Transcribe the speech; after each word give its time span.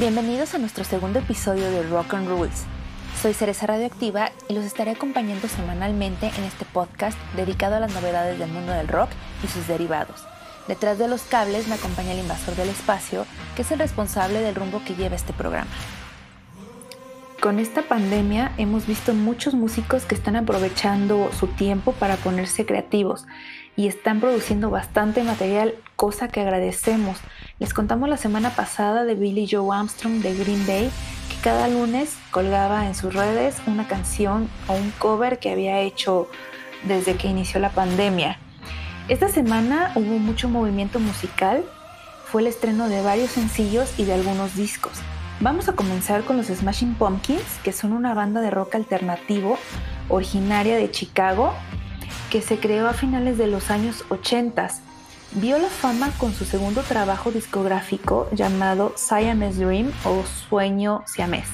Bienvenidos 0.00 0.54
a 0.54 0.58
nuestro 0.58 0.82
segundo 0.82 1.18
episodio 1.18 1.70
de 1.70 1.82
Rock 1.82 2.14
and 2.14 2.26
Rules. 2.26 2.64
Soy 3.20 3.34
Cereza 3.34 3.66
Radioactiva 3.66 4.32
y 4.48 4.54
los 4.54 4.64
estaré 4.64 4.92
acompañando 4.92 5.46
semanalmente 5.46 6.30
en 6.38 6.44
este 6.44 6.64
podcast 6.64 7.18
dedicado 7.36 7.76
a 7.76 7.80
las 7.80 7.92
novedades 7.92 8.38
del 8.38 8.48
mundo 8.48 8.72
del 8.72 8.88
rock 8.88 9.10
y 9.44 9.48
sus 9.48 9.68
derivados. 9.68 10.24
Detrás 10.68 10.96
de 10.96 11.06
los 11.06 11.20
cables 11.24 11.68
me 11.68 11.74
acompaña 11.74 12.12
el 12.12 12.20
invasor 12.20 12.56
del 12.56 12.70
espacio, 12.70 13.26
que 13.54 13.60
es 13.60 13.70
el 13.72 13.78
responsable 13.78 14.40
del 14.40 14.54
rumbo 14.54 14.80
que 14.86 14.94
lleva 14.94 15.16
este 15.16 15.34
programa. 15.34 15.68
Con 17.42 17.58
esta 17.58 17.82
pandemia 17.82 18.52
hemos 18.56 18.86
visto 18.86 19.12
muchos 19.12 19.52
músicos 19.52 20.06
que 20.06 20.14
están 20.14 20.34
aprovechando 20.34 21.30
su 21.38 21.46
tiempo 21.46 21.92
para 21.92 22.16
ponerse 22.16 22.64
creativos 22.64 23.26
y 23.76 23.86
están 23.86 24.20
produciendo 24.20 24.70
bastante 24.70 25.22
material, 25.24 25.74
cosa 25.96 26.28
que 26.28 26.40
agradecemos. 26.40 27.18
Les 27.60 27.74
contamos 27.74 28.08
la 28.08 28.16
semana 28.16 28.48
pasada 28.56 29.04
de 29.04 29.14
Billy 29.14 29.46
Joe 29.46 29.76
Armstrong 29.76 30.22
de 30.22 30.34
Green 30.34 30.64
Day, 30.64 30.90
que 31.28 31.36
cada 31.42 31.68
lunes 31.68 32.16
colgaba 32.30 32.86
en 32.86 32.94
sus 32.94 33.12
redes 33.12 33.58
una 33.66 33.86
canción 33.86 34.48
o 34.66 34.72
un 34.72 34.90
cover 34.92 35.38
que 35.38 35.50
había 35.50 35.78
hecho 35.80 36.30
desde 36.84 37.16
que 37.16 37.28
inició 37.28 37.60
la 37.60 37.68
pandemia. 37.68 38.38
Esta 39.08 39.28
semana 39.28 39.92
hubo 39.94 40.18
mucho 40.18 40.48
movimiento 40.48 41.00
musical, 41.00 41.62
fue 42.24 42.40
el 42.40 42.46
estreno 42.46 42.88
de 42.88 43.02
varios 43.02 43.32
sencillos 43.32 43.92
y 43.98 44.04
de 44.04 44.14
algunos 44.14 44.56
discos. 44.56 44.92
Vamos 45.40 45.68
a 45.68 45.74
comenzar 45.74 46.24
con 46.24 46.38
los 46.38 46.46
Smashing 46.46 46.94
Pumpkins, 46.94 47.58
que 47.62 47.72
son 47.72 47.92
una 47.92 48.14
banda 48.14 48.40
de 48.40 48.50
rock 48.50 48.76
alternativo 48.76 49.58
originaria 50.08 50.78
de 50.78 50.90
Chicago 50.90 51.52
que 52.30 52.40
se 52.40 52.58
creó 52.58 52.88
a 52.88 52.94
finales 52.94 53.36
de 53.36 53.48
los 53.48 53.70
años 53.70 54.06
80. 54.08 54.70
Vio 55.34 55.58
la 55.58 55.68
fama 55.68 56.10
con 56.18 56.34
su 56.34 56.44
segundo 56.44 56.82
trabajo 56.82 57.30
discográfico 57.30 58.28
llamado 58.32 58.92
Siamese 58.96 59.64
Dream 59.64 59.92
o 60.04 60.24
Sueño 60.24 61.04
Siamés. 61.06 61.46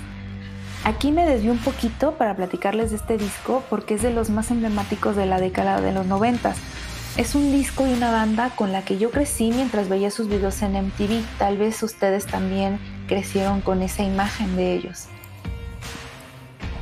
Aquí 0.85 1.13
me 1.13 1.27
desvío 1.27 1.53
un 1.53 1.59
poquito 1.59 2.13
para 2.13 2.35
platicarles 2.35 2.89
de 2.89 2.97
este 2.97 3.19
disco 3.19 3.63
porque 3.69 3.95
es 3.95 4.03
de 4.03 4.13
los 4.13 4.31
más 4.31 4.51
emblemáticos 4.51 5.15
de 5.15 5.27
la 5.27 5.39
década 5.39 5.83
de 5.83 5.93
los 5.93 6.07
90. 6.07 6.55
Es 7.19 7.35
un 7.35 7.53
disco 7.53 7.87
y 7.87 7.93
una 7.93 8.11
banda 8.11 8.49
con 8.57 8.73
la 8.73 8.83
que 8.83 8.97
yo 8.97 9.11
crecí 9.11 9.51
mientras 9.51 9.91
veía 9.91 10.11
sus 10.11 10.29
videos 10.29 10.63
en 10.63 10.73
MTV. 10.73 11.23
Tal 11.37 11.59
vez 11.59 11.83
ustedes 11.83 12.25
también 12.25 12.81
crecieron 13.09 13.61
con 13.61 13.83
esa 13.83 14.03
imagen 14.03 14.57
de 14.57 14.73
ellos. 14.73 15.05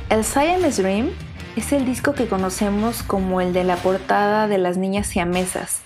El 0.09 0.23
Siamese 0.23 0.81
Dream 0.81 1.09
es 1.57 1.73
el 1.73 1.85
disco 1.85 2.13
que 2.13 2.27
conocemos 2.27 3.03
como 3.03 3.41
el 3.41 3.51
de 3.51 3.65
la 3.65 3.75
portada 3.75 4.47
de 4.47 4.59
las 4.59 4.77
niñas 4.77 5.07
siamesas. 5.07 5.81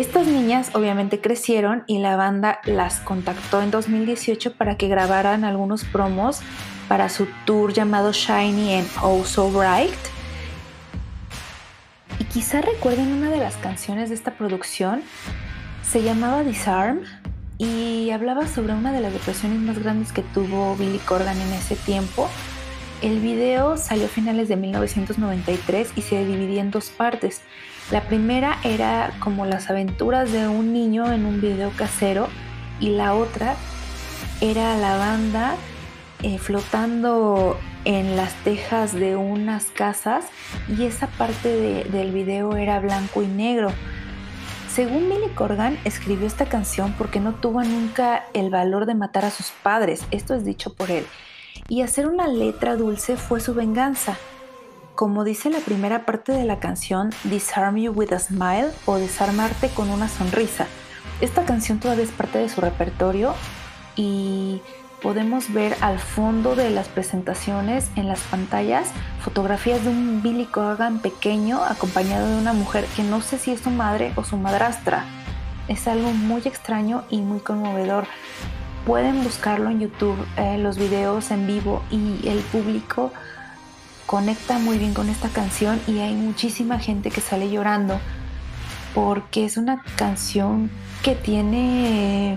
Estas 0.00 0.26
niñas 0.26 0.70
obviamente 0.72 1.20
crecieron 1.20 1.84
y 1.86 1.98
la 1.98 2.16
banda 2.16 2.60
las 2.64 3.00
contactó 3.00 3.60
en 3.60 3.70
2018 3.70 4.54
para 4.54 4.78
que 4.78 4.88
grabaran 4.88 5.44
algunos 5.44 5.84
promos 5.84 6.40
para 6.88 7.10
su 7.10 7.28
tour 7.44 7.74
llamado 7.74 8.10
Shiny 8.10 8.76
and 8.76 8.88
Oh 9.02 9.22
So 9.26 9.50
Bright. 9.50 9.92
Y 12.18 12.24
quizá 12.24 12.62
recuerden 12.62 13.12
una 13.12 13.28
de 13.28 13.36
las 13.36 13.56
canciones 13.58 14.08
de 14.08 14.14
esta 14.14 14.30
producción, 14.30 15.02
se 15.82 16.02
llamaba 16.02 16.44
Disarm 16.44 17.02
y 17.58 18.08
hablaba 18.08 18.46
sobre 18.46 18.72
una 18.72 18.92
de 18.92 19.02
las 19.02 19.12
depresiones 19.12 19.58
más 19.58 19.78
grandes 19.78 20.12
que 20.12 20.22
tuvo 20.22 20.76
Billy 20.76 21.00
Corgan 21.00 21.38
en 21.38 21.52
ese 21.52 21.76
tiempo. 21.76 22.26
El 23.02 23.20
video 23.20 23.76
salió 23.76 24.06
a 24.06 24.08
finales 24.08 24.48
de 24.48 24.56
1993 24.56 25.92
y 25.94 26.00
se 26.00 26.24
dividía 26.24 26.62
en 26.62 26.70
dos 26.70 26.88
partes. 26.88 27.42
La 27.90 28.02
primera 28.02 28.58
era 28.62 29.12
como 29.18 29.46
las 29.46 29.68
aventuras 29.68 30.30
de 30.30 30.46
un 30.46 30.72
niño 30.72 31.12
en 31.12 31.26
un 31.26 31.40
video 31.40 31.72
casero 31.76 32.28
y 32.78 32.90
la 32.90 33.14
otra 33.14 33.56
era 34.40 34.76
la 34.76 34.96
banda 34.96 35.56
eh, 36.22 36.38
flotando 36.38 37.58
en 37.84 38.16
las 38.16 38.32
tejas 38.44 38.92
de 38.92 39.16
unas 39.16 39.66
casas 39.66 40.26
y 40.68 40.84
esa 40.84 41.08
parte 41.08 41.84
del 41.90 42.12
video 42.12 42.56
era 42.56 42.78
blanco 42.78 43.22
y 43.22 43.26
negro. 43.26 43.72
Según 44.72 45.08
Billy 45.08 45.28
Corgan, 45.34 45.76
escribió 45.84 46.28
esta 46.28 46.46
canción 46.46 46.94
porque 46.96 47.18
no 47.18 47.34
tuvo 47.34 47.64
nunca 47.64 48.24
el 48.34 48.50
valor 48.50 48.86
de 48.86 48.94
matar 48.94 49.24
a 49.24 49.30
sus 49.30 49.50
padres, 49.64 50.04
esto 50.12 50.34
es 50.34 50.44
dicho 50.44 50.74
por 50.74 50.92
él, 50.92 51.04
y 51.68 51.82
hacer 51.82 52.06
una 52.06 52.28
letra 52.28 52.76
dulce 52.76 53.16
fue 53.16 53.40
su 53.40 53.52
venganza. 53.52 54.16
Como 55.00 55.24
dice 55.24 55.48
la 55.48 55.60
primera 55.60 56.04
parte 56.04 56.32
de 56.32 56.44
la 56.44 56.58
canción, 56.58 57.08
Disarm 57.24 57.78
You 57.78 57.90
with 57.90 58.12
a 58.12 58.18
Smile 58.18 58.68
o 58.84 58.98
Desarmarte 58.98 59.70
con 59.70 59.88
una 59.88 60.10
sonrisa. 60.10 60.66
Esta 61.22 61.46
canción 61.46 61.80
todavía 61.80 62.04
es 62.04 62.10
parte 62.10 62.36
de 62.36 62.50
su 62.50 62.60
repertorio 62.60 63.34
y 63.96 64.60
podemos 65.00 65.54
ver 65.54 65.74
al 65.80 65.98
fondo 65.98 66.54
de 66.54 66.68
las 66.68 66.88
presentaciones 66.88 67.88
en 67.96 68.08
las 68.08 68.20
pantallas 68.24 68.90
fotografías 69.24 69.82
de 69.82 69.88
un 69.88 70.20
Billy 70.22 70.44
Corgan 70.44 70.98
pequeño 70.98 71.64
acompañado 71.64 72.28
de 72.28 72.36
una 72.36 72.52
mujer 72.52 72.84
que 72.94 73.02
no 73.02 73.22
sé 73.22 73.38
si 73.38 73.52
es 73.52 73.62
su 73.62 73.70
madre 73.70 74.12
o 74.16 74.24
su 74.24 74.36
madrastra. 74.36 75.06
Es 75.66 75.88
algo 75.88 76.12
muy 76.12 76.42
extraño 76.44 77.04
y 77.08 77.22
muy 77.22 77.40
conmovedor. 77.40 78.04
Pueden 78.84 79.24
buscarlo 79.24 79.70
en 79.70 79.80
YouTube, 79.80 80.18
eh, 80.36 80.58
los 80.58 80.76
videos 80.76 81.30
en 81.30 81.46
vivo 81.46 81.82
y 81.90 82.28
el 82.28 82.40
público 82.40 83.10
conecta 84.10 84.58
muy 84.58 84.76
bien 84.76 84.92
con 84.92 85.08
esta 85.08 85.28
canción 85.28 85.80
y 85.86 86.00
hay 86.00 86.14
muchísima 86.14 86.80
gente 86.80 87.12
que 87.12 87.20
sale 87.20 87.48
llorando 87.48 88.00
porque 88.92 89.44
es 89.44 89.56
una 89.56 89.84
canción 89.94 90.68
que 91.04 91.14
tiene 91.14 92.36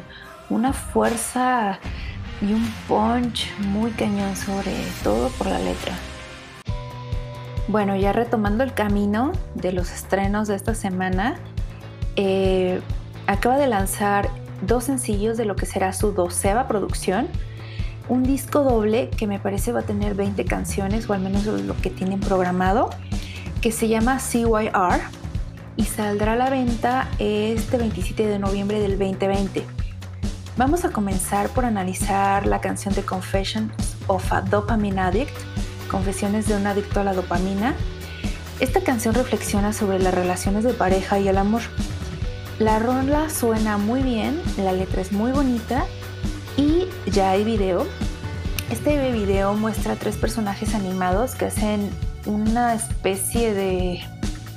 una 0.52 0.72
fuerza 0.72 1.80
y 2.44 2.54
un 2.54 2.64
punch 2.88 3.52
muy 3.58 3.90
cañón 3.90 4.36
sobre 4.36 4.72
todo 5.04 5.30
por 5.30 5.48
la 5.48 5.58
letra. 5.58 5.96
Bueno, 7.68 7.96
ya 7.96 8.14
retomando 8.14 8.64
el 8.64 8.76
camino 8.76 9.32
de 9.56 9.72
los 9.72 9.90
estrenos 9.90 10.48
de 10.48 10.56
esta 10.56 10.76
semana, 10.76 11.40
eh, 12.16 12.82
acaba 13.26 13.58
de 13.58 13.66
lanzar 13.66 14.30
dos 14.62 14.84
sencillos 14.84 15.38
de 15.38 15.46
lo 15.46 15.56
que 15.56 15.66
será 15.66 15.92
su 15.92 16.12
doceava 16.12 16.68
producción, 16.68 17.28
un 18.10 18.24
disco 18.24 18.64
doble 18.64 19.10
que 19.10 19.28
me 19.28 19.40
parece 19.40 19.72
va 19.72 19.82
a 19.82 19.84
tener 19.84 20.16
20 20.16 20.44
canciones 20.46 21.10
o 21.10 21.14
al 21.14 21.22
menos 21.22 21.46
lo 21.46 21.76
que 21.78 21.90
tienen 21.90 22.20
programado, 22.20 22.90
que 23.62 23.72
se 23.72 23.88
llama 23.88 24.20
CYR 24.20 25.02
y 25.76 25.86
saldrá 25.86 26.34
a 26.34 26.36
la 26.36 26.50
venta 26.50 27.08
este 27.20 27.78
27 27.78 28.28
de 28.28 28.40
noviembre 28.40 28.80
del 28.80 28.98
2020. 29.00 29.66
Vamos 30.58 30.86
a 30.86 30.90
comenzar 30.90 31.50
por 31.50 31.66
analizar 31.66 32.46
la 32.46 32.62
canción 32.62 32.94
de 32.94 33.04
Confessions 33.04 33.72
of 34.08 34.32
a 34.32 34.42
Dopamine 34.42 35.00
Addict, 35.00 35.36
Confesiones 35.90 36.48
de 36.48 36.56
un 36.56 36.68
adicto 36.68 37.00
a 37.00 37.04
la 37.04 37.14
dopamina. 37.14 37.76
Esta 38.60 38.82
canción 38.82 39.16
reflexiona 39.16 39.74
sobre 39.74 40.00
las 40.00 40.14
relaciones 40.14 40.64
de 40.64 40.74
pareja 40.74 41.20
y 41.20 41.28
el 41.28 41.38
amor. 41.38 41.62
La 42.60 42.80
rola 42.80 43.30
suena 43.30 43.78
muy 43.78 44.02
bien, 44.02 44.40
la 44.58 44.74
letra 44.74 45.02
es 45.02 45.12
muy 45.12 45.32
bonita 45.32 45.86
y 46.58 46.88
ya 47.10 47.32
hay 47.32 47.44
video. 47.44 47.86
Este 48.72 49.12
video 49.12 49.54
muestra 49.54 49.96
tres 49.96 50.18
personajes 50.18 50.74
animados 50.74 51.36
que 51.36 51.46
hacen 51.46 51.90
una 52.26 52.74
especie 52.74 53.54
de 53.54 54.02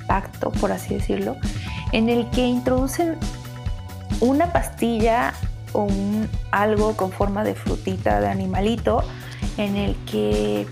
pacto, 0.06 0.51
por 0.53 0.73
así 0.73 0.95
decirlo, 0.95 1.37
en 1.93 2.09
el 2.09 2.29
que 2.31 2.47
introducen 2.47 3.17
una 4.21 4.53
pastilla 4.53 5.35
o 5.73 5.83
un, 5.83 6.29
algo 6.51 6.97
con 6.97 7.12
forma 7.12 7.45
de 7.45 7.55
frutita 7.55 8.21
de 8.21 8.29
animalito 8.29 9.03
en 9.59 9.77
el 9.77 9.97
que 10.11 10.67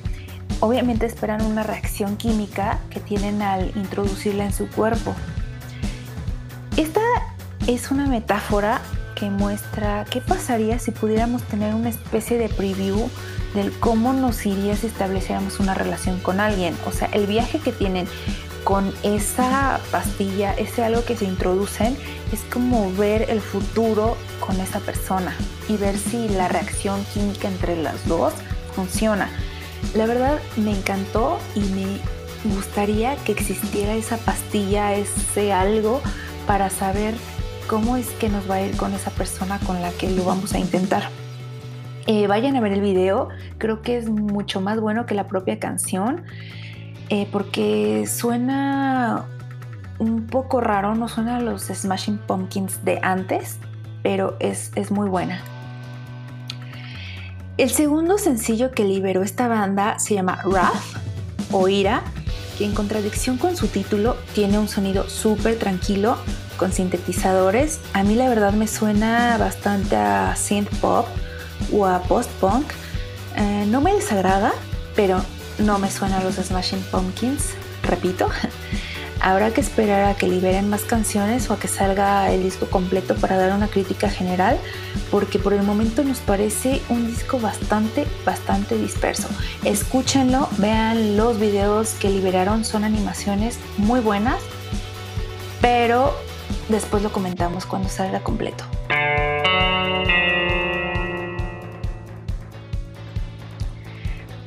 obviamente 0.60 1.06
esperan 1.06 1.42
una 1.42 1.62
reacción 1.62 2.16
química 2.16 2.78
que 2.90 3.00
tienen 3.00 3.42
al 3.42 3.76
introducirla 3.76 4.44
en 4.44 4.52
su 4.52 4.68
cuerpo. 4.70 5.14
Esta 6.76 7.00
es 7.66 7.90
una 7.90 8.06
metáfora 8.06 8.80
que 9.14 9.30
muestra 9.30 10.04
qué 10.10 10.20
pasaría 10.20 10.78
si 10.78 10.90
pudiéramos 10.90 11.42
tener 11.42 11.74
una 11.74 11.88
especie 11.88 12.38
de 12.38 12.48
preview 12.48 13.08
del 13.54 13.72
cómo 13.78 14.12
nos 14.12 14.44
iría 14.46 14.76
si 14.76 14.88
estableciéramos 14.88 15.60
una 15.60 15.74
relación 15.74 16.18
con 16.20 16.40
alguien. 16.40 16.76
O 16.86 16.92
sea, 16.92 17.08
el 17.12 17.26
viaje 17.26 17.60
que 17.60 17.72
tienen 17.72 18.06
con 18.64 18.92
esa 19.02 19.80
pastilla, 19.90 20.54
ese 20.54 20.82
algo 20.82 21.04
que 21.04 21.16
se 21.16 21.26
introducen, 21.26 21.96
es 22.32 22.40
como 22.52 22.92
ver 22.92 23.30
el 23.30 23.40
futuro 23.40 24.16
con 24.40 24.58
esa 24.60 24.80
persona 24.80 25.36
y 25.68 25.76
ver 25.76 25.96
si 25.98 26.28
la 26.28 26.48
reacción 26.48 27.04
química 27.12 27.48
entre 27.48 27.76
las 27.76 28.06
dos 28.08 28.32
funciona. 28.74 29.30
La 29.94 30.06
verdad 30.06 30.40
me 30.56 30.72
encantó 30.72 31.38
y 31.54 31.60
me 31.60 32.00
gustaría 32.54 33.16
que 33.16 33.32
existiera 33.32 33.94
esa 33.94 34.16
pastilla, 34.16 34.94
ese 34.94 35.52
algo 35.52 36.00
para 36.46 36.70
saber 36.70 37.14
cómo 37.74 37.96
es 37.96 38.08
que 38.20 38.28
nos 38.28 38.48
va 38.48 38.54
a 38.54 38.62
ir 38.62 38.76
con 38.76 38.94
esa 38.94 39.10
persona 39.10 39.58
con 39.66 39.82
la 39.82 39.90
que 39.90 40.08
lo 40.08 40.24
vamos 40.24 40.54
a 40.54 40.60
intentar. 40.60 41.08
Eh, 42.06 42.28
vayan 42.28 42.54
a 42.54 42.60
ver 42.60 42.70
el 42.70 42.80
video, 42.80 43.30
creo 43.58 43.82
que 43.82 43.96
es 43.96 44.08
mucho 44.08 44.60
más 44.60 44.78
bueno 44.78 45.06
que 45.06 45.16
la 45.16 45.26
propia 45.26 45.58
canción. 45.58 46.22
Eh, 47.08 47.26
porque 47.32 48.06
suena 48.06 49.24
un 49.98 50.28
poco 50.28 50.60
raro, 50.60 50.94
no 50.94 51.08
suena 51.08 51.38
a 51.38 51.40
los 51.40 51.64
Smashing 51.64 52.18
Pumpkins 52.18 52.84
de 52.84 53.00
antes, 53.02 53.58
pero 54.04 54.36
es, 54.38 54.70
muy 54.92 55.08
buena. 55.08 55.40
El 57.56 57.70
segundo 57.70 58.18
sencillo 58.18 58.70
que 58.70 58.84
liberó 58.84 59.24
esta 59.24 59.48
banda 59.48 59.98
se 59.98 60.14
llama 60.14 60.38
Wrath 60.44 60.76
o 61.50 61.66
Ira, 61.66 62.04
que 62.56 62.64
en 62.64 62.72
contradicción 62.72 63.38
con 63.38 63.56
su 63.56 63.68
título 63.68 64.16
tiene 64.34 64.58
un 64.58 64.68
sonido 64.68 65.08
súper 65.08 65.58
tranquilo 65.58 66.16
con 66.56 66.72
sintetizadores. 66.72 67.80
A 67.92 68.02
mí 68.04 68.14
la 68.14 68.28
verdad 68.28 68.52
me 68.52 68.68
suena 68.68 69.36
bastante 69.38 69.96
a 69.96 70.34
synth 70.36 70.70
pop 70.80 71.06
o 71.72 71.86
a 71.86 72.02
post 72.02 72.30
punk. 72.40 72.66
Eh, 73.36 73.66
no 73.68 73.80
me 73.80 73.92
desagrada, 73.92 74.52
pero 74.94 75.20
no 75.58 75.78
me 75.78 75.90
suena 75.90 76.18
a 76.18 76.24
los 76.24 76.36
Smashing 76.36 76.82
Pumpkins, 76.90 77.50
repito. 77.82 78.28
Habrá 79.26 79.52
que 79.54 79.62
esperar 79.62 80.04
a 80.04 80.14
que 80.14 80.28
liberen 80.28 80.68
más 80.68 80.82
canciones 80.82 81.48
o 81.48 81.54
a 81.54 81.58
que 81.58 81.66
salga 81.66 82.30
el 82.30 82.42
disco 82.42 82.66
completo 82.66 83.14
para 83.14 83.38
dar 83.38 83.56
una 83.56 83.68
crítica 83.68 84.10
general, 84.10 84.58
porque 85.10 85.38
por 85.38 85.54
el 85.54 85.62
momento 85.62 86.04
nos 86.04 86.18
parece 86.18 86.82
un 86.90 87.06
disco 87.06 87.40
bastante, 87.40 88.04
bastante 88.26 88.76
disperso. 88.76 89.28
Escúchenlo, 89.64 90.46
vean 90.58 91.16
los 91.16 91.40
videos 91.40 91.94
que 91.94 92.10
liberaron, 92.10 92.66
son 92.66 92.84
animaciones 92.84 93.58
muy 93.78 94.00
buenas, 94.00 94.42
pero 95.62 96.14
después 96.68 97.02
lo 97.02 97.10
comentamos 97.10 97.64
cuando 97.64 97.88
salga 97.88 98.20
completo. 98.20 98.64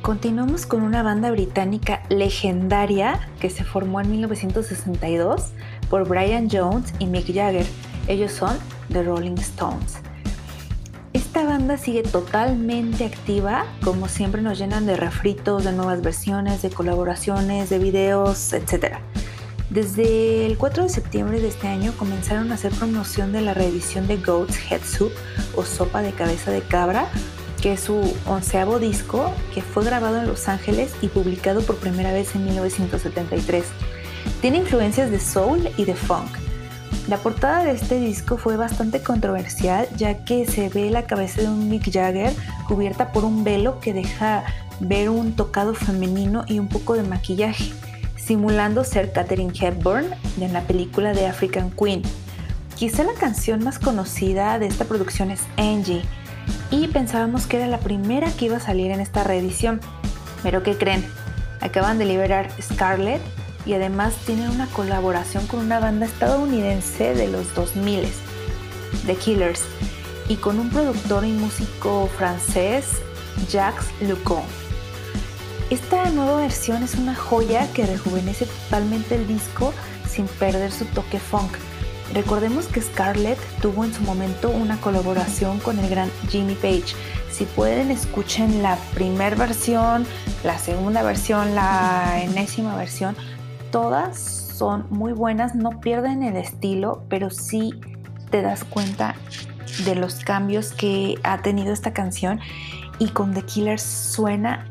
Continuamos 0.08 0.64
con 0.64 0.80
una 0.80 1.02
banda 1.02 1.30
británica 1.30 2.02
legendaria 2.08 3.28
que 3.40 3.50
se 3.50 3.62
formó 3.62 4.00
en 4.00 4.10
1962 4.10 5.50
por 5.90 6.08
Brian 6.08 6.48
Jones 6.50 6.94
y 6.98 7.04
Mick 7.04 7.26
Jagger. 7.26 7.66
Ellos 8.06 8.32
son 8.32 8.56
The 8.90 9.02
Rolling 9.02 9.34
Stones. 9.34 9.98
Esta 11.12 11.44
banda 11.44 11.76
sigue 11.76 12.04
totalmente 12.04 13.04
activa, 13.04 13.66
como 13.84 14.08
siempre 14.08 14.40
nos 14.40 14.58
llenan 14.58 14.86
de 14.86 14.96
refritos, 14.96 15.64
de 15.64 15.72
nuevas 15.72 16.00
versiones, 16.00 16.62
de 16.62 16.70
colaboraciones, 16.70 17.68
de 17.68 17.78
videos, 17.78 18.54
etc. 18.54 18.94
Desde 19.68 20.46
el 20.46 20.56
4 20.56 20.84
de 20.84 20.88
septiembre 20.88 21.38
de 21.38 21.48
este 21.48 21.68
año 21.68 21.92
comenzaron 21.98 22.50
a 22.50 22.54
hacer 22.54 22.72
promoción 22.72 23.30
de 23.30 23.42
la 23.42 23.52
reedición 23.52 24.06
de 24.06 24.16
Goat's 24.16 24.58
Head 24.70 24.84
Soup 24.84 25.12
o 25.54 25.64
sopa 25.66 26.00
de 26.00 26.12
cabeza 26.12 26.50
de 26.50 26.62
cabra, 26.62 27.10
que 27.60 27.72
es 27.72 27.80
su 27.80 28.14
onceavo 28.26 28.78
disco, 28.78 29.32
que 29.54 29.62
fue 29.62 29.84
grabado 29.84 30.18
en 30.18 30.26
Los 30.26 30.48
Ángeles 30.48 30.92
y 31.02 31.08
publicado 31.08 31.62
por 31.62 31.76
primera 31.76 32.12
vez 32.12 32.34
en 32.34 32.44
1973. 32.44 33.64
Tiene 34.40 34.58
influencias 34.58 35.10
de 35.10 35.20
soul 35.20 35.68
y 35.76 35.84
de 35.84 35.94
funk. 35.94 36.30
La 37.08 37.16
portada 37.16 37.64
de 37.64 37.72
este 37.72 37.98
disco 37.98 38.36
fue 38.36 38.56
bastante 38.56 39.02
controversial 39.02 39.88
ya 39.96 40.24
que 40.24 40.46
se 40.46 40.68
ve 40.68 40.90
la 40.90 41.06
cabeza 41.06 41.42
de 41.42 41.48
un 41.48 41.68
Mick 41.68 41.90
Jagger 41.90 42.32
cubierta 42.66 43.12
por 43.12 43.24
un 43.24 43.44
velo 43.44 43.80
que 43.80 43.94
deja 43.94 44.44
ver 44.80 45.08
un 45.08 45.34
tocado 45.34 45.74
femenino 45.74 46.44
y 46.46 46.58
un 46.58 46.68
poco 46.68 46.94
de 46.94 47.02
maquillaje, 47.02 47.72
simulando 48.16 48.84
ser 48.84 49.12
Katherine 49.12 49.52
Hepburn 49.58 50.06
en 50.40 50.52
la 50.52 50.62
película 50.62 51.14
de 51.14 51.26
African 51.26 51.70
Queen. 51.70 52.02
Quizá 52.76 53.02
la 53.02 53.14
canción 53.14 53.64
más 53.64 53.78
conocida 53.78 54.58
de 54.58 54.66
esta 54.66 54.84
producción 54.84 55.30
es 55.30 55.40
Angie, 55.56 56.02
y 56.70 56.88
pensábamos 56.88 57.46
que 57.46 57.56
era 57.56 57.66
la 57.66 57.78
primera 57.78 58.30
que 58.32 58.46
iba 58.46 58.56
a 58.56 58.60
salir 58.60 58.90
en 58.90 59.00
esta 59.00 59.24
reedición. 59.24 59.80
Pero 60.42 60.62
¿qué 60.62 60.76
creen? 60.76 61.04
Acaban 61.60 61.98
de 61.98 62.04
liberar 62.04 62.50
Scarlett 62.60 63.22
y 63.66 63.74
además 63.74 64.14
tienen 64.26 64.50
una 64.50 64.66
colaboración 64.66 65.46
con 65.46 65.60
una 65.60 65.80
banda 65.80 66.06
estadounidense 66.06 67.14
de 67.14 67.28
los 67.28 67.54
2000, 67.54 68.08
The 69.06 69.16
Killers, 69.16 69.62
y 70.28 70.36
con 70.36 70.58
un 70.58 70.70
productor 70.70 71.24
y 71.24 71.32
músico 71.32 72.08
francés, 72.16 72.86
Jacques 73.50 73.88
Lucon. 74.00 74.42
Esta 75.70 76.08
nueva 76.10 76.40
versión 76.40 76.82
es 76.82 76.94
una 76.94 77.14
joya 77.14 77.70
que 77.72 77.84
rejuvenece 77.84 78.46
totalmente 78.46 79.16
el 79.16 79.26
disco 79.26 79.74
sin 80.08 80.26
perder 80.26 80.72
su 80.72 80.84
toque 80.86 81.18
funk 81.18 81.56
Recordemos 82.14 82.66
que 82.66 82.80
Scarlett 82.80 83.38
tuvo 83.60 83.84
en 83.84 83.92
su 83.92 84.02
momento 84.02 84.50
una 84.50 84.80
colaboración 84.80 85.58
con 85.60 85.78
el 85.78 85.88
gran 85.90 86.10
Jimmy 86.28 86.54
Page. 86.54 86.94
Si 87.30 87.44
pueden, 87.44 87.90
escuchen 87.90 88.62
la 88.62 88.76
primera 88.94 89.36
versión, 89.36 90.06
la 90.42 90.58
segunda 90.58 91.02
versión, 91.02 91.54
la 91.54 92.20
enésima 92.22 92.76
versión. 92.76 93.14
Todas 93.70 94.18
son 94.18 94.86
muy 94.90 95.12
buenas, 95.12 95.54
no 95.54 95.80
pierden 95.80 96.22
el 96.22 96.36
estilo, 96.36 97.04
pero 97.08 97.30
sí 97.30 97.74
te 98.30 98.42
das 98.42 98.64
cuenta 98.64 99.14
de 99.84 99.94
los 99.94 100.16
cambios 100.24 100.72
que 100.72 101.16
ha 101.22 101.42
tenido 101.42 101.72
esta 101.72 101.92
canción 101.92 102.40
y 102.98 103.08
con 103.10 103.34
The 103.34 103.42
Killers 103.42 103.82
suena 103.82 104.66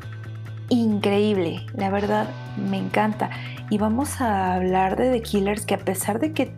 increíble, 0.68 1.64
la 1.74 1.90
verdad 1.90 2.28
me 2.70 2.78
encanta. 2.78 3.30
Y 3.70 3.78
vamos 3.78 4.20
a 4.20 4.54
hablar 4.54 4.96
de 4.96 5.10
The 5.10 5.22
Killers 5.22 5.64
que 5.64 5.74
a 5.74 5.78
pesar 5.78 6.18
de 6.18 6.32
que 6.32 6.52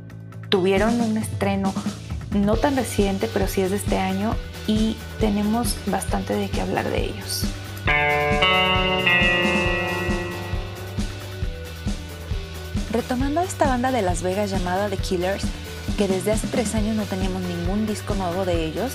tuvieron 0.50 1.00
un 1.00 1.16
estreno 1.16 1.72
no 2.32 2.56
tan 2.56 2.76
reciente, 2.76 3.28
pero 3.32 3.48
sí 3.48 3.62
es 3.62 3.70
de 3.70 3.76
este 3.76 3.98
año 3.98 4.34
y 4.66 4.96
tenemos 5.18 5.76
bastante 5.86 6.34
de 6.34 6.48
qué 6.48 6.60
hablar 6.60 6.88
de 6.90 7.04
ellos. 7.04 7.44
Retomando 12.92 13.40
esta 13.40 13.66
banda 13.68 13.92
de 13.92 14.02
Las 14.02 14.22
Vegas 14.22 14.50
llamada 14.50 14.88
The 14.88 14.96
Killers, 14.96 15.44
que 15.96 16.08
desde 16.08 16.32
hace 16.32 16.48
tres 16.48 16.74
años 16.74 16.96
no 16.96 17.04
teníamos 17.04 17.42
ningún 17.42 17.86
disco 17.86 18.14
nuevo 18.14 18.44
de 18.44 18.64
ellos, 18.64 18.92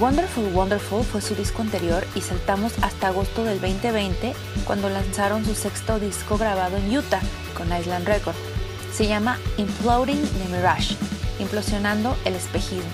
Wonderful 0.00 0.52
Wonderful 0.52 1.04
fue 1.04 1.20
su 1.20 1.36
disco 1.36 1.62
anterior 1.62 2.04
y 2.16 2.20
saltamos 2.20 2.72
hasta 2.82 3.08
agosto 3.08 3.44
del 3.44 3.60
2020 3.60 4.34
cuando 4.64 4.88
lanzaron 4.88 5.44
su 5.44 5.54
sexto 5.54 6.00
disco 6.00 6.36
grabado 6.36 6.76
en 6.76 6.96
Utah 6.96 7.20
con 7.56 7.72
Island 7.72 8.04
Records 8.04 8.53
se 8.94 9.08
llama 9.08 9.38
Imploding 9.56 10.22
the 10.22 10.56
Mirage, 10.56 10.94
implosionando 11.40 12.16
el 12.24 12.36
espejismo. 12.36 12.84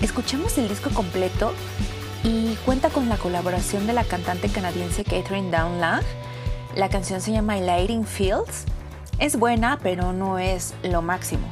Escuchemos 0.00 0.56
el 0.56 0.68
disco 0.68 0.90
completo 0.90 1.52
y 2.22 2.54
cuenta 2.64 2.88
con 2.88 3.08
la 3.08 3.16
colaboración 3.16 3.88
de 3.88 3.92
la 3.92 4.04
cantante 4.04 4.48
canadiense 4.48 5.02
Catherine 5.02 5.50
Downland. 5.50 6.04
La 6.76 6.88
canción 6.88 7.20
se 7.20 7.32
llama 7.32 7.56
Lighting 7.56 8.06
Fields. 8.06 8.66
Es 9.18 9.36
buena, 9.36 9.80
pero 9.82 10.12
no 10.12 10.38
es 10.38 10.74
lo 10.84 11.02
máximo. 11.02 11.48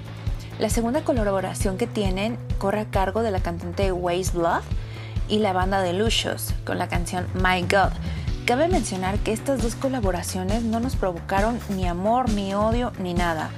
La 0.60 0.70
segunda 0.70 1.02
colaboración 1.02 1.78
que 1.78 1.88
tienen 1.88 2.38
corre 2.58 2.82
a 2.82 2.90
cargo 2.90 3.22
de 3.22 3.32
la 3.32 3.40
cantante 3.40 3.90
Waste 3.90 4.38
Blood 4.38 4.62
y 5.28 5.38
la 5.38 5.52
banda 5.52 5.80
de 5.80 5.94
Lucious 5.94 6.54
con 6.64 6.78
la 6.78 6.88
canción 6.88 7.26
My 7.34 7.62
God, 7.62 7.92
Cabe 8.50 8.66
mencionar 8.66 9.16
que 9.20 9.32
estas 9.32 9.62
dos 9.62 9.76
colaboraciones 9.76 10.64
no 10.64 10.80
nos 10.80 10.96
provocaron 10.96 11.60
ni 11.68 11.86
amor, 11.86 12.28
ni 12.30 12.52
odio, 12.52 12.90
ni 12.98 13.14
nada. 13.14 13.50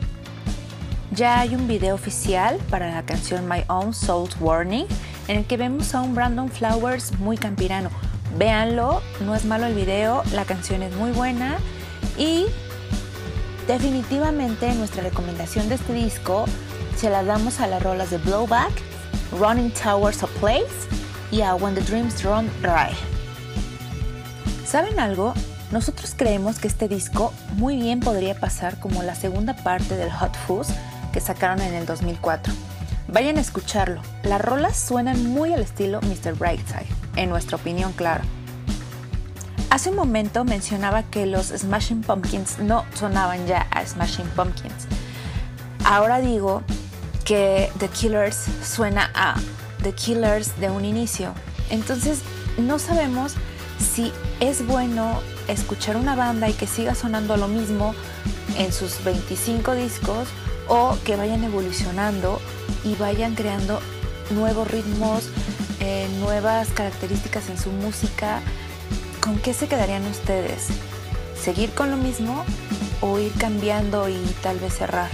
Ya 1.13 1.41
hay 1.41 1.55
un 1.55 1.67
video 1.67 1.95
oficial 1.95 2.59
para 2.69 2.93
la 2.93 3.03
canción 3.03 3.49
My 3.49 3.65
Own 3.69 3.95
Soul's 3.95 4.37
Warning 4.39 4.85
en 5.29 5.39
el 5.39 5.47
que 5.47 5.57
vemos 5.57 5.95
a 5.95 6.03
un 6.03 6.15
Brandon 6.15 6.51
Flowers 6.51 7.19
muy 7.21 7.39
campirano. 7.39 7.89
Véanlo, 8.37 9.01
no 9.25 9.35
es 9.35 9.47
malo 9.47 9.65
el 9.65 9.75
video, 9.75 10.25
la 10.35 10.45
canción 10.45 10.83
es 10.83 10.95
muy 10.97 11.11
buena 11.13 11.57
y 12.19 12.45
definitivamente 13.67 14.75
nuestra 14.75 15.05
recomendación 15.05 15.71
de 15.71 15.77
este 15.77 15.95
disco 15.95 16.45
se 16.97 17.09
la 17.09 17.25
damos 17.25 17.61
a 17.61 17.67
las 17.67 17.83
rolas 17.83 18.11
de 18.11 18.19
Blowback, 18.19 18.73
Running 19.41 19.71
Towers 19.71 20.23
of 20.23 20.31
Place 20.39 20.87
y 21.31 21.41
a 21.41 21.55
When 21.55 21.75
the 21.75 21.81
Dreams 21.81 22.23
Run 22.23 22.51
Dry. 22.61 22.95
¿Saben 24.73 25.01
algo? 25.01 25.35
Nosotros 25.71 26.15
creemos 26.17 26.59
que 26.59 26.67
este 26.67 26.89
disco 26.89 27.35
muy 27.57 27.77
bien 27.77 28.01
podría 28.01 28.41
pasar 28.41 28.81
como 28.81 29.03
la 29.03 29.15
segunda 29.15 29.55
parte 29.55 29.99
del 29.99 30.11
Hot 30.11 30.35
Fuzz 30.47 30.69
que 31.13 31.21
sacaron 31.21 31.61
en 31.61 31.75
el 31.75 31.85
2004. 31.85 32.55
Vayan 33.09 33.37
a 33.37 33.43
escucharlo. 33.43 34.01
Las 34.23 34.41
rolas 34.41 34.79
suenan 34.79 35.27
muy 35.27 35.53
al 35.53 35.61
estilo 35.61 36.01
Mr. 36.01 36.39
Brightside, 36.39 36.87
en 37.17 37.29
nuestra 37.29 37.59
opinión, 37.59 37.93
claro. 37.93 38.25
Hace 39.69 39.91
un 39.91 39.97
momento 39.97 40.43
mencionaba 40.47 41.03
que 41.03 41.27
los 41.27 41.49
Smashing 41.49 42.01
Pumpkins 42.01 42.59
no 42.59 42.87
sonaban 42.95 43.47
ya 43.47 43.67
a 43.73 43.85
Smashing 43.85 44.29
Pumpkins. 44.29 44.87
Ahora 45.85 46.21
digo 46.21 46.63
que 47.27 47.71
The 47.79 47.89
Killers 47.89 48.47
suena 48.65 49.11
a 49.15 49.35
The 49.83 49.93
Killers 49.93 50.59
de 50.59 50.71
un 50.71 50.87
inicio. 50.87 51.35
Entonces, 51.69 52.23
no 52.57 52.79
sabemos 52.79 53.35
si 53.83 54.13
es 54.41 54.67
bueno 54.67 55.21
escuchar 55.49 55.97
una 55.97 56.15
banda 56.15 56.49
y 56.49 56.53
que 56.55 56.67
siga 56.67 56.95
sonando 56.95 57.37
lo 57.37 57.49
mismo 57.49 57.95
en 58.57 58.73
sus 58.73 59.03
25 59.05 59.75
discos 59.75 60.29
o 60.69 60.97
que 61.05 61.17
vayan 61.17 61.45
evolucionando 61.45 62.41
y 62.85 62.95
vayan 62.95 63.35
creando 63.35 63.81
nuevos 64.31 64.71
ritmos, 64.71 65.29
eh, 65.81 66.09
nuevas 66.21 66.69
características 66.71 67.49
en 67.51 67.59
su 67.59 67.71
música. 67.71 68.41
¿Con 69.21 69.39
qué 69.39 69.53
se 69.55 69.69
quedarían 69.69 70.07
ustedes? 70.07 70.69
¿Seguir 71.41 71.71
con 71.73 71.91
lo 71.91 71.97
mismo 71.97 72.45
o 73.01 73.19
ir 73.19 73.33
cambiando 73.33 74.09
y 74.09 74.17
tal 74.43 74.59
vez 74.59 74.75
cerrar? 74.75 75.11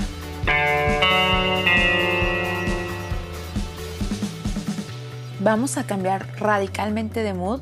vamos 5.40 5.78
a 5.78 5.86
cambiar 5.86 6.26
radicalmente 6.38 7.22
de 7.22 7.32
mood 7.32 7.60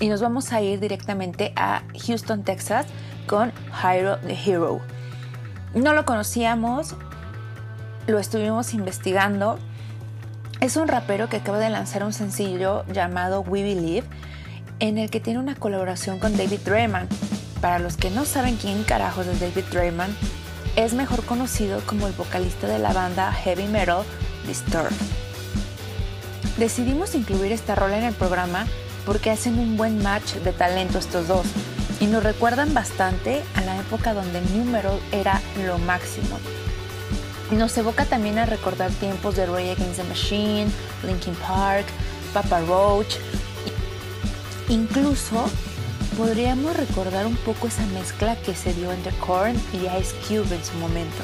y 0.00 0.08
nos 0.08 0.20
vamos 0.20 0.52
a 0.52 0.60
ir 0.60 0.80
directamente 0.80 1.52
a 1.56 1.82
Houston, 2.06 2.42
Texas 2.42 2.86
con 3.26 3.52
Hyro 3.82 4.18
the 4.18 4.34
Hero. 4.34 4.80
No 5.74 5.92
lo 5.92 6.04
conocíamos, 6.04 6.94
lo 8.06 8.18
estuvimos 8.18 8.74
investigando. 8.74 9.58
Es 10.60 10.76
un 10.76 10.88
rapero 10.88 11.28
que 11.28 11.38
acaba 11.38 11.58
de 11.58 11.70
lanzar 11.70 12.04
un 12.04 12.12
sencillo 12.12 12.84
llamado 12.86 13.40
We 13.40 13.62
Believe, 13.62 14.06
en 14.78 14.98
el 14.98 15.10
que 15.10 15.20
tiene 15.20 15.38
una 15.38 15.54
colaboración 15.54 16.18
con 16.18 16.36
David 16.36 16.60
Drayman. 16.64 17.08
Para 17.60 17.78
los 17.78 17.96
que 17.96 18.10
no 18.10 18.24
saben 18.24 18.56
quién 18.56 18.84
carajos 18.84 19.26
es 19.26 19.40
David 19.40 19.64
Drayman, 19.70 20.14
es 20.76 20.92
mejor 20.92 21.24
conocido 21.24 21.80
como 21.86 22.06
el 22.06 22.12
vocalista 22.12 22.66
de 22.66 22.78
la 22.78 22.92
banda 22.92 23.32
heavy 23.32 23.66
metal 23.66 24.02
Disturbed. 24.46 24.94
Decidimos 26.58 27.14
incluir 27.14 27.52
esta 27.52 27.74
rola 27.74 27.98
en 27.98 28.04
el 28.04 28.14
programa 28.14 28.66
porque 29.06 29.30
hacen 29.30 29.58
un 29.58 29.76
buen 29.76 30.02
match 30.02 30.34
de 30.34 30.52
talento 30.52 30.98
estos 30.98 31.28
dos 31.28 31.46
y 32.00 32.06
nos 32.06 32.22
recuerdan 32.22 32.74
bastante 32.74 33.42
a 33.54 33.62
la 33.62 33.78
época 33.78 34.12
donde 34.12 34.40
el 34.40 34.58
número 34.58 35.00
era 35.12 35.40
lo 35.64 35.78
máximo. 35.78 36.38
Nos 37.52 37.78
evoca 37.78 38.04
también 38.04 38.38
a 38.38 38.44
recordar 38.44 38.90
tiempos 38.90 39.36
de 39.36 39.46
Ray 39.46 39.70
Against 39.70 39.96
the 39.96 40.04
Machine, 40.04 40.66
Linkin 41.04 41.34
Park, 41.36 41.86
Papa 42.34 42.60
Roach. 42.60 43.14
Incluso 44.68 45.48
podríamos 46.16 46.76
recordar 46.76 47.26
un 47.26 47.36
poco 47.36 47.68
esa 47.68 47.86
mezcla 47.86 48.34
que 48.36 48.54
se 48.54 48.74
dio 48.74 48.90
entre 48.90 49.12
Korn 49.18 49.54
y 49.72 49.86
Ice 49.98 50.14
Cube 50.26 50.54
en 50.54 50.64
su 50.64 50.74
momento. 50.78 51.22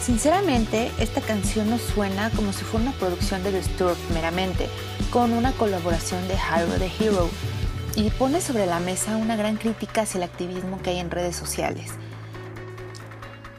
Sinceramente, 0.00 0.90
esta 0.98 1.20
canción 1.20 1.70
nos 1.70 1.82
suena 1.82 2.30
como 2.30 2.52
si 2.52 2.64
fuera 2.64 2.88
una 2.88 2.98
producción 2.98 3.44
de 3.44 3.52
Disturbed 3.52 3.96
meramente, 4.12 4.68
con 5.10 5.32
una 5.32 5.52
colaboración 5.52 6.26
de 6.28 6.34
Hyro 6.34 6.78
the 6.78 6.90
Hero, 6.98 7.28
y 7.96 8.10
pone 8.10 8.40
sobre 8.40 8.66
la 8.66 8.78
mesa 8.78 9.16
una 9.16 9.34
gran 9.34 9.56
crítica 9.56 10.02
hacia 10.02 10.18
el 10.18 10.24
activismo 10.24 10.80
que 10.80 10.90
hay 10.90 10.98
en 10.98 11.10
redes 11.10 11.34
sociales. 11.34 11.90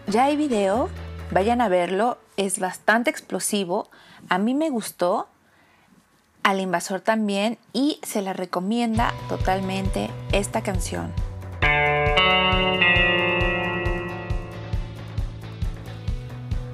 Ya 0.08 0.25
hay 0.25 0.38
video, 0.38 0.89
vayan 1.31 1.60
a 1.60 1.67
verlo, 1.67 2.17
es 2.38 2.60
bastante 2.60 3.10
explosivo, 3.10 3.89
a 4.29 4.38
mí 4.38 4.53
me 4.53 4.70
gustó, 4.70 5.27
al 6.43 6.60
invasor 6.60 7.01
también 7.01 7.58
y 7.74 8.00
se 8.03 8.22
la 8.22 8.34
recomienda 8.34 9.13
totalmente 9.29 10.10
esta 10.31 10.63
canción. 10.63 11.13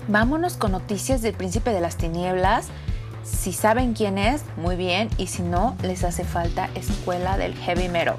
Vámonos 0.07 0.55
con 0.55 0.72
noticias 0.72 1.22
del 1.22 1.34
príncipe 1.34 1.72
de 1.72 1.81
las 1.81 1.98
tinieblas. 1.98 2.69
Si 3.27 3.51
saben 3.51 3.93
quién 3.93 4.17
es, 4.17 4.43
muy 4.55 4.77
bien, 4.77 5.10
y 5.17 5.27
si 5.27 5.41
no, 5.41 5.75
les 5.84 6.03
hace 6.03 6.24
falta 6.24 6.69
escuela 6.75 7.38
del 7.38 7.53
heavy 7.55 7.89
metal. 7.89 8.15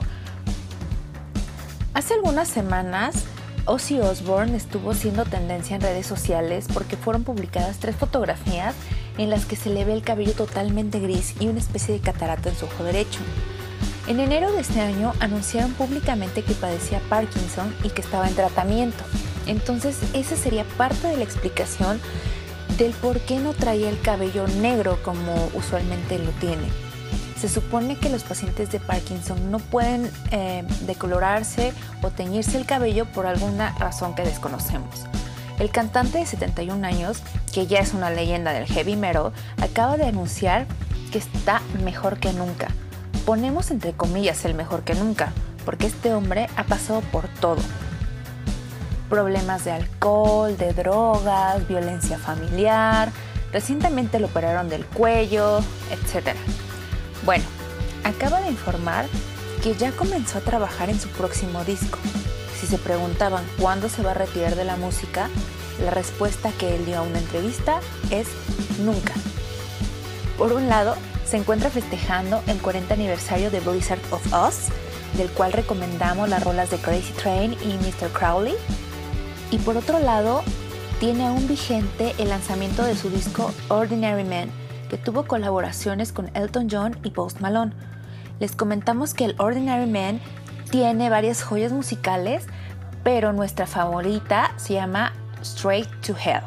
Hace 1.95 2.15
algunas 2.15 2.49
semanas, 2.49 3.25
Ozzy 3.65 4.01
Osbourne 4.01 4.57
estuvo 4.57 4.95
siendo 4.95 5.25
tendencia 5.25 5.77
en 5.77 5.83
redes 5.83 6.07
sociales 6.07 6.67
porque 6.73 6.97
fueron 6.97 7.25
publicadas 7.25 7.79
tres 7.79 7.97
fotografías 7.97 8.75
en 9.17 9.31
las 9.31 9.47
que 9.47 9.57
se 9.57 9.71
le 9.71 9.85
ve 9.85 9.95
el 9.95 10.03
cabello 10.03 10.33
totalmente 10.33 11.01
gris 11.01 11.35
y 11.41 11.49
una 11.49 11.59
especie 11.59 11.95
de 11.95 12.01
catarata 12.01 12.51
en 12.51 12.57
su 12.57 12.67
ojo 12.67 12.85
derecho. 12.85 13.21
En 14.07 14.21
enero 14.21 14.53
de 14.53 14.61
este 14.61 14.81
año 14.81 15.13
anunciaron 15.21 15.73
públicamente 15.73 16.43
que 16.43 16.55
padecía 16.55 17.01
Parkinson 17.09 17.75
y 17.83 17.91
que 17.91 18.03
estaba 18.03 18.29
en 18.29 18.35
tratamiento. 18.35 19.05
Entonces 19.47 19.99
esa 20.13 20.37
sería 20.37 20.65
parte 20.77 21.09
de 21.09 21.17
la 21.17 21.25
explicación 21.25 22.01
del 22.79 22.93
por 22.93 23.19
qué 23.21 23.41
no 23.41 23.53
traía 23.53 23.91
el 23.91 24.01
cabello 24.01 24.47
negro 24.47 24.99
como 25.03 25.51
usualmente 25.55 26.19
lo 26.19 26.31
tiene. 26.33 26.69
Se 27.39 27.49
supone 27.49 27.97
que 27.97 28.09
los 28.09 28.23
pacientes 28.23 28.71
de 28.71 28.81
Parkinson 28.81 29.51
no 29.51 29.59
pueden 29.59 30.11
eh, 30.31 30.65
decolorarse 30.87 31.73
o 32.03 32.11
teñirse 32.11 32.57
el 32.57 32.67
cabello 32.67 33.05
por 33.07 33.27
alguna 33.27 33.77
razón 33.79 34.15
que 34.15 34.23
desconocemos. 34.23 35.05
El 35.59 35.71
cantante 35.71 36.19
de 36.19 36.27
71 36.27 36.87
años, 36.87 37.19
que 37.53 37.67
ya 37.67 37.81
es 37.81 37.95
una 37.95 38.11
leyenda 38.11 38.53
del 38.53 38.67
heavy 38.67 38.95
metal, 38.95 39.33
acaba 39.61 39.97
de 39.97 40.07
anunciar 40.07 40.67
que 41.11 41.19
está 41.19 41.63
mejor 41.85 42.19
que 42.19 42.33
nunca. 42.33 42.69
Ponemos 43.27 43.73
entre 43.73 43.93
comillas 43.93 44.45
el 44.45 44.55
mejor 44.55 44.83
que 44.83 44.95
nunca, 44.95 45.33
porque 45.65 45.89
este 45.89 46.15
hombre 46.15 46.49
ha 46.57 46.65
pasado 46.65 47.01
por 47.01 47.27
todo, 47.41 47.61
problemas 49.09 49.65
de 49.65 49.73
alcohol, 49.73 50.57
de 50.57 50.73
drogas, 50.73 51.67
violencia 51.67 52.19
familiar, 52.19 53.11
recientemente 53.53 54.19
lo 54.19 54.27
operaron 54.27 54.69
del 54.69 54.85
cuello, 54.85 55.59
etc. 55.91 56.37
Bueno, 57.25 57.45
acaba 58.05 58.41
de 58.41 58.49
informar 58.49 59.07
que 59.63 59.75
ya 59.75 59.93
comenzó 59.93 60.39
a 60.39 60.43
trabajar 60.43 60.91
en 60.91 61.01
su 61.01 61.09
próximo 61.09 61.65
disco. 61.65 61.99
Si 62.61 62.67
se 62.67 62.79
preguntaban 62.79 63.45
cuándo 63.59 63.89
se 63.89 64.03
va 64.03 64.13
a 64.13 64.15
retirar 64.15 64.55
de 64.57 64.65
la 64.65 64.77
música, 64.77 65.29
la 65.83 65.91
respuesta 65.91 66.51
que 66.59 66.75
él 66.75 66.87
dio 66.87 66.99
a 66.99 67.03
una 67.03 67.19
entrevista 67.19 67.81
es 68.11 68.29
nunca. 68.81 69.15
Por 70.37 70.53
un 70.53 70.69
lado, 70.69 70.97
se 71.25 71.37
encuentra 71.37 71.71
festejando 71.71 72.43
el 72.47 72.59
40 72.59 72.95
aniversario 72.95 73.51
de 73.51 73.61
Blizzard 73.61 74.01
of 74.11 74.23
Us, 74.33 74.69
del 75.17 75.29
cual 75.31 75.53
recomendamos 75.53 76.29
las 76.29 76.43
rolas 76.43 76.71
de 76.71 76.79
Crazy 76.79 77.13
Train 77.13 77.53
y 77.53 77.75
Mr. 77.75 78.11
Crowley, 78.13 78.55
y 79.51 79.59
por 79.59 79.77
otro 79.77 79.99
lado, 79.99 80.43
tiene 81.01 81.27
aún 81.27 81.47
vigente 81.47 82.15
el 82.19 82.29
lanzamiento 82.29 82.83
de 82.83 82.97
su 82.97 83.09
disco 83.09 83.53
Ordinary 83.69 84.25
Man, 84.25 84.51
que 84.91 84.99
tuvo 84.99 85.27
colaboraciones 85.27 86.13
con 86.13 86.31
Elton 86.35 86.69
John 86.71 86.99
y 87.03 87.11
Post 87.11 87.41
Malone. 87.41 87.73
Les 88.41 88.55
comentamos 88.55 89.15
que 89.15 89.25
el 89.25 89.35
Ordinary 89.39 89.91
Man 89.91 90.21
tiene 90.71 91.09
varias 91.09 91.43
joyas 91.43 91.73
musicales, 91.73 92.47
pero 93.05 93.33
nuestra 93.33 93.67
favorita 93.67 94.53
se 94.57 94.75
llama 94.75 95.13
Straight 95.41 95.89
to 96.01 96.15
Hell. 96.15 96.43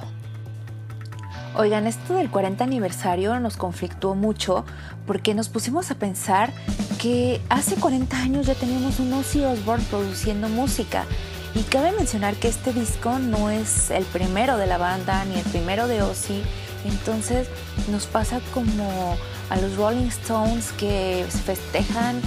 Oigan, 1.56 1.88
esto 1.88 2.14
del 2.14 2.30
40 2.30 2.64
aniversario 2.64 3.40
nos 3.40 3.58
conflictuó 3.58 4.16
mucho 4.16 4.64
porque 5.06 5.34
nos 5.34 5.50
pusimos 5.50 5.92
a 5.92 5.96
pensar 5.96 6.54
que 7.00 7.42
hace 7.50 7.76
40 7.76 8.16
años 8.18 8.46
ya 8.46 8.54
teníamos 8.54 9.00
un 9.00 9.12
Ozzy 9.14 9.44
Osbourne 9.44 9.84
produciendo 9.90 10.48
música 10.48 11.06
y 11.54 11.64
cabe 11.64 11.92
mencionar 11.92 12.36
que 12.36 12.48
este 12.48 12.74
disco 12.74 13.20
no 13.20 13.50
es 13.50 13.92
el 13.92 14.06
primero 14.06 14.58
de 14.58 14.68
la 14.68 14.78
banda 14.78 15.26
ni 15.26 15.36
el 15.36 15.46
primero 15.46 15.88
de 15.88 16.02
Ozzy, 16.02 16.42
entonces 16.86 17.48
nos 17.90 18.06
pasa 18.06 18.40
como 18.54 19.18
a 19.50 19.58
los 19.58 19.76
Rolling 19.76 20.08
Stones 20.08 20.72
que 20.72 21.26
festejan 21.46 22.22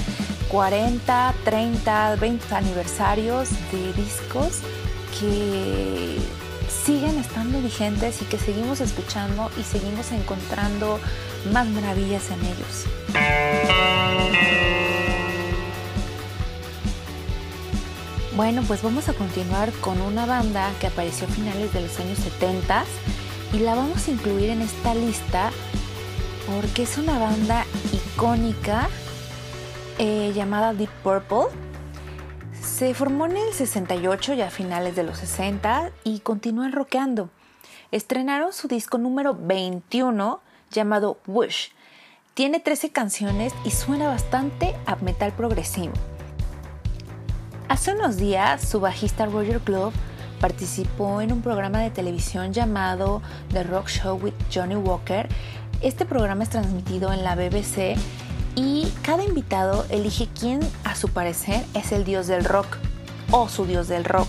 40, 0.49 1.35
30, 1.45 2.17
20 2.17 2.55
aniversarios 2.55 3.49
de 3.73 3.93
discos 3.95 4.61
que 5.19 6.19
siguen 6.85 7.19
estando 7.19 7.61
vigentes 7.61 8.21
y 8.23 8.25
que 8.27 8.39
seguimos 8.39 8.81
escuchando 8.81 9.51
y 9.59 9.63
seguimos 9.63 10.13
encontrando 10.13 11.01
más 11.53 11.67
maravillas 11.69 12.31
en 12.31 12.41
ellos. 12.45 12.85
Bueno, 18.37 18.63
pues 18.67 18.83
vamos 18.83 19.09
a 19.09 19.13
continuar 19.13 19.71
con 19.75 20.01
una 20.01 20.27
banda 20.27 20.73
que 20.81 20.89
apareció 20.89 21.29
a 21.29 21.31
finales 21.31 21.73
de 21.73 21.83
los 21.83 22.01
años 22.01 22.19
70 22.19 22.85
y 23.53 23.61
la 23.61 23.77
vamos 23.77 24.09
a 24.09 24.11
incluir 24.11 24.51
en 24.51 24.61
esta 24.61 24.93
lista 24.93 25.53
porque 26.49 26.83
es 26.83 26.99
una 26.99 27.17
banda 27.21 27.65
icónica 27.93 28.89
eh, 30.01 30.33
llamada 30.35 30.75
Deep 30.75 30.91
Purple. 31.05 31.57
Se 32.61 32.93
formó 32.93 33.27
en 33.27 33.37
el 33.37 33.53
68 33.53 34.35
y 34.35 34.43
a 34.43 34.51
finales 34.51 34.97
de 34.97 35.05
los 35.05 35.19
60 35.19 35.93
y 36.03 36.19
continúan 36.19 36.73
rockeando. 36.73 37.31
Estrenaron 37.93 38.53
su 38.53 38.67
disco 38.67 38.99
número 38.99 39.39
21 39.39 40.41
llamado 40.73 41.19
Wish. 41.29 41.73
Tiene 42.35 42.59
13 42.59 42.91
canciones 42.91 43.55
y 43.65 43.71
suena 43.71 44.09
bastante 44.09 44.75
a 44.87 44.97
metal 44.97 45.31
progresivo. 45.35 45.93
Hace 47.69 47.95
unos 47.95 48.19
días, 48.19 48.63
su 48.69 48.79
bajista 48.79 49.25
Roger 49.25 49.61
Glove 49.65 49.95
participó 50.39 51.23
en 51.23 51.33
un 51.33 51.41
programa 51.41 51.79
de 51.79 51.91
televisión 51.91 52.53
llamado 52.53 53.23
The 53.53 53.63
Rock 53.63 53.89
Show 53.89 54.21
with 54.21 54.35
Johnny 54.53 54.77
Walker. 54.77 55.27
Este 55.81 56.05
programa 56.05 56.45
es 56.45 56.51
transmitido 56.51 57.11
en 57.13 57.25
la 57.25 57.35
BBC 57.35 57.97
y 58.55 58.93
cada 59.03 59.25
invitado 59.25 59.87
elige 59.89 60.29
quién, 60.39 60.61
a 60.85 60.95
su 60.95 61.09
parecer, 61.09 61.65
es 61.73 61.91
el 61.93 62.05
dios 62.05 62.27
del 62.27 62.45
rock 62.45 62.77
o 63.31 63.49
su 63.49 63.65
dios 63.65 63.89
del 63.89 64.05
rock. 64.05 64.29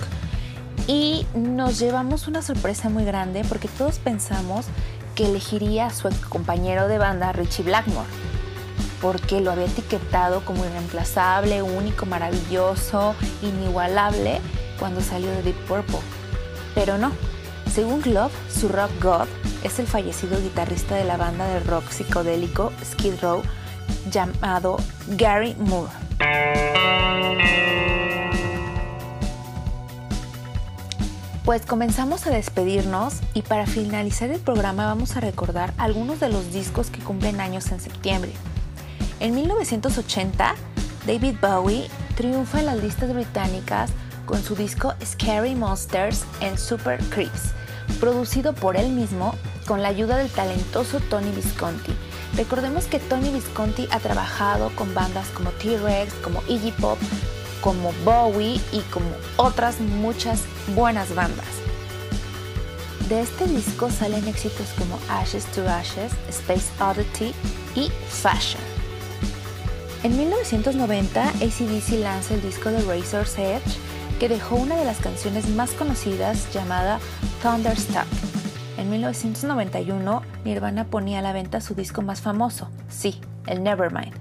Y 0.87 1.27
nos 1.35 1.77
llevamos 1.77 2.29
una 2.29 2.41
sorpresa 2.41 2.87
muy 2.87 3.03
grande 3.03 3.43
porque 3.49 3.67
todos 3.67 3.99
pensamos 3.99 4.65
que 5.13 5.25
elegiría 5.25 5.87
a 5.87 5.93
su 5.93 6.09
compañero 6.29 6.87
de 6.87 6.99
banda 6.99 7.33
Richie 7.33 7.63
Blackmore 7.63 8.24
porque 9.01 9.41
lo 9.41 9.51
había 9.51 9.65
etiquetado 9.65 10.43
como 10.45 10.65
irreemplazable, 10.65 11.61
único, 11.61 12.05
maravilloso, 12.05 13.15
inigualable 13.41 14.39
cuando 14.79 15.01
salió 15.01 15.29
de 15.31 15.43
Deep 15.43 15.65
Purple. 15.67 15.99
Pero 16.73 16.97
no, 16.97 17.11
según 17.73 18.01
Glove, 18.01 18.33
su 18.49 18.69
rock 18.69 18.91
god 19.01 19.27
es 19.63 19.79
el 19.79 19.87
fallecido 19.87 20.39
guitarrista 20.39 20.95
de 20.95 21.03
la 21.03 21.17
banda 21.17 21.47
de 21.47 21.59
rock 21.61 21.89
psicodélico 21.89 22.71
Skid 22.83 23.15
Row 23.21 23.41
llamado 24.11 24.77
Gary 25.07 25.55
Moore. 25.59 25.91
Pues 31.43 31.63
comenzamos 31.65 32.25
a 32.25 32.31
despedirnos 32.31 33.19
y 33.35 33.43
para 33.43 33.67
finalizar 33.67 34.31
el 34.31 34.39
programa 34.39 34.87
vamos 34.87 35.15
a 35.15 35.19
recordar 35.19 35.73
algunos 35.77 36.19
de 36.19 36.29
los 36.29 36.51
discos 36.51 36.89
que 36.89 37.01
cumplen 37.01 37.39
años 37.39 37.71
en 37.71 37.79
septiembre. 37.79 38.31
En 39.19 39.33
1980, 39.33 40.55
David 41.07 41.35
Bowie 41.41 41.89
triunfa 42.15 42.59
en 42.59 42.65
las 42.65 42.77
listas 42.83 43.13
británicas 43.13 43.91
con 44.25 44.43
su 44.43 44.55
disco 44.55 44.93
Scary 45.03 45.55
Monsters 45.55 46.25
en 46.41 46.57
Super 46.57 46.99
Creeps, 47.09 47.53
producido 47.99 48.53
por 48.53 48.75
él 48.75 48.89
mismo 48.89 49.35
con 49.65 49.81
la 49.81 49.87
ayuda 49.87 50.17
del 50.17 50.29
talentoso 50.29 50.99
Tony 50.99 51.31
Visconti. 51.31 51.93
Recordemos 52.35 52.85
que 52.85 52.99
Tony 52.99 53.29
Visconti 53.29 53.87
ha 53.91 53.99
trabajado 53.99 54.69
con 54.75 54.93
bandas 54.93 55.29
como 55.29 55.51
T-Rex, 55.51 56.13
como 56.15 56.41
Iggy 56.49 56.71
Pop, 56.73 56.97
como 57.61 57.93
Bowie 58.03 58.59
y 58.73 58.81
como 58.91 59.07
otras 59.37 59.79
muchas 59.79 60.41
buenas 60.75 61.15
bandas. 61.15 61.47
De 63.07 63.21
este 63.21 63.47
disco 63.47 63.89
salen 63.89 64.27
éxitos 64.27 64.67
como 64.77 64.99
Ashes 65.09 65.45
to 65.45 65.61
Ashes, 65.69 66.11
Space 66.27 66.69
Oddity 66.81 67.33
y 67.75 67.89
Fashion. 68.09 68.74
En 70.05 70.15
1990, 70.17 71.29
ACDC 71.29 71.99
lanza 71.99 72.35
el 72.35 72.41
disco 72.43 72.69
de 72.69 72.79
Razor's 72.81 73.39
Edge, 73.39 73.79
que 74.19 74.29
dejó 74.29 74.55
una 74.55 74.75
de 74.75 74.85
las 74.85 74.99
canciones 74.99 75.49
más 75.49 75.71
conocidas 75.71 76.53
llamada 76.53 76.99
Thunderstruck. 77.41 78.05
En 78.77 78.91
1991, 78.91 80.21
Nirvana 80.43 80.83
ponía 80.83 81.17
a 81.17 81.21
la 81.23 81.33
venta 81.33 81.59
su 81.59 81.73
disco 81.73 82.03
más 82.03 82.21
famoso, 82.21 82.69
sí, 82.87 83.19
el 83.47 83.63
Nevermind. 83.63 84.13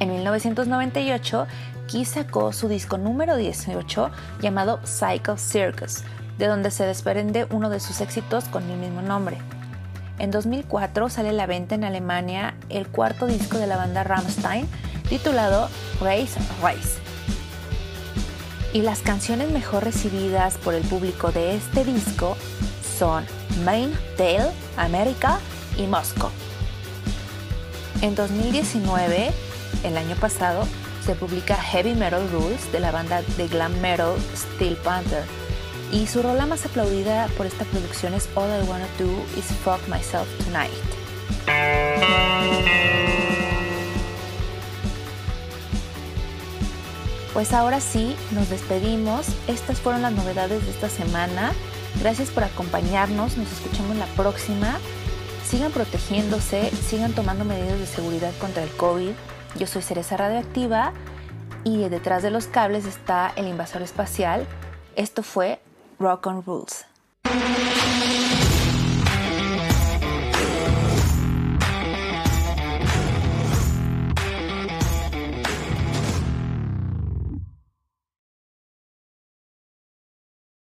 En 0.00 0.10
1998, 0.10 1.46
Kiss 1.86 2.08
sacó 2.08 2.52
su 2.52 2.66
disco 2.66 2.98
número 2.98 3.36
18 3.36 4.10
llamado 4.40 4.80
Cycle 4.84 5.38
Circus, 5.38 6.02
de 6.36 6.48
donde 6.48 6.72
se 6.72 6.84
desprende 6.84 7.46
uno 7.52 7.70
de 7.70 7.78
sus 7.78 8.00
éxitos 8.00 8.46
con 8.46 8.68
el 8.68 8.76
mismo 8.76 9.02
nombre. 9.02 9.38
En 10.18 10.32
2004 10.32 11.08
sale 11.08 11.28
a 11.28 11.32
la 11.32 11.46
venta 11.46 11.76
en 11.76 11.84
Alemania 11.84 12.54
el 12.70 12.88
cuarto 12.88 13.26
disco 13.26 13.58
de 13.58 13.68
la 13.68 13.76
banda 13.76 14.02
Rammstein 14.02 14.66
titulado 15.08 15.68
Race 16.00 16.38
Race. 16.62 16.98
Y 18.72 18.82
las 18.82 19.00
canciones 19.00 19.50
mejor 19.50 19.84
recibidas 19.84 20.56
por 20.56 20.74
el 20.74 20.82
público 20.82 21.30
de 21.30 21.56
este 21.56 21.84
disco 21.84 22.36
son 22.98 23.24
Main 23.64 23.92
Tale, 24.16 24.50
América 24.76 25.38
y 25.76 25.86
Moscow. 25.86 26.30
En 28.00 28.14
2019, 28.14 29.30
el 29.84 29.96
año 29.96 30.16
pasado, 30.16 30.66
se 31.04 31.14
publica 31.14 31.56
Heavy 31.56 31.94
Metal 31.94 32.28
Rules 32.30 32.70
de 32.72 32.80
la 32.80 32.90
banda 32.90 33.22
de 33.36 33.48
glam 33.48 33.78
metal 33.80 34.14
Steel 34.34 34.76
Panther. 34.76 35.24
Y 35.90 36.06
su 36.06 36.22
rola 36.22 36.46
más 36.46 36.64
aplaudida 36.64 37.28
por 37.36 37.46
esta 37.46 37.64
producción 37.66 38.14
es 38.14 38.28
All 38.34 38.48
I 38.48 38.68
Wanna 38.68 38.86
Do 38.98 39.10
Is 39.36 39.46
Fuck 39.62 39.86
Myself 39.88 40.28
Tonight. 40.44 41.91
Pues 47.32 47.54
ahora 47.54 47.80
sí, 47.80 48.14
nos 48.32 48.50
despedimos. 48.50 49.26
Estas 49.46 49.80
fueron 49.80 50.02
las 50.02 50.12
novedades 50.12 50.64
de 50.64 50.70
esta 50.70 50.90
semana. 50.90 51.52
Gracias 52.00 52.30
por 52.30 52.44
acompañarnos. 52.44 53.38
Nos 53.38 53.50
escuchamos 53.50 53.96
la 53.96 54.06
próxima. 54.06 54.78
Sigan 55.46 55.72
protegiéndose, 55.72 56.70
sigan 56.70 57.12
tomando 57.12 57.44
medidas 57.44 57.78
de 57.78 57.86
seguridad 57.86 58.32
contra 58.38 58.62
el 58.62 58.70
COVID. 58.70 59.12
Yo 59.58 59.66
soy 59.66 59.82
Cereza 59.82 60.16
Radioactiva 60.16 60.92
y 61.64 61.88
detrás 61.88 62.22
de 62.22 62.30
los 62.30 62.46
cables 62.46 62.84
está 62.84 63.32
el 63.36 63.46
invasor 63.46 63.82
espacial. 63.82 64.46
Esto 64.94 65.22
fue 65.22 65.60
Rock 65.98 66.26
on 66.26 66.44
Rules. 66.44 66.84